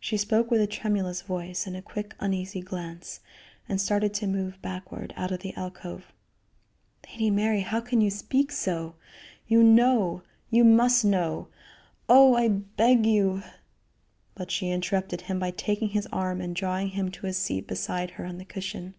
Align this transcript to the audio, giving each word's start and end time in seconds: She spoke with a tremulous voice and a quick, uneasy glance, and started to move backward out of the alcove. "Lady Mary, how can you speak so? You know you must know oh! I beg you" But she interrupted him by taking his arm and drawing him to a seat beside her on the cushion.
She 0.00 0.16
spoke 0.16 0.50
with 0.50 0.60
a 0.60 0.66
tremulous 0.66 1.22
voice 1.22 1.68
and 1.68 1.76
a 1.76 1.80
quick, 1.80 2.16
uneasy 2.18 2.60
glance, 2.60 3.20
and 3.68 3.80
started 3.80 4.12
to 4.14 4.26
move 4.26 4.60
backward 4.60 5.14
out 5.16 5.30
of 5.30 5.38
the 5.38 5.54
alcove. 5.54 6.12
"Lady 7.10 7.30
Mary, 7.30 7.60
how 7.60 7.80
can 7.80 8.00
you 8.00 8.10
speak 8.10 8.50
so? 8.50 8.96
You 9.46 9.62
know 9.62 10.22
you 10.50 10.64
must 10.64 11.04
know 11.04 11.46
oh! 12.08 12.34
I 12.34 12.48
beg 12.48 13.06
you" 13.06 13.44
But 14.34 14.50
she 14.50 14.68
interrupted 14.72 15.20
him 15.20 15.38
by 15.38 15.52
taking 15.52 15.90
his 15.90 16.08
arm 16.10 16.40
and 16.40 16.52
drawing 16.52 16.88
him 16.88 17.12
to 17.12 17.28
a 17.28 17.32
seat 17.32 17.68
beside 17.68 18.10
her 18.18 18.24
on 18.24 18.38
the 18.38 18.44
cushion. 18.44 18.96